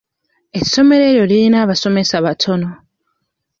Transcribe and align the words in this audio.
Essomero 0.59 1.03
eryo 1.09 1.25
liyina 1.31 1.57
abasomesa 1.65 2.15
batono. 2.25 2.69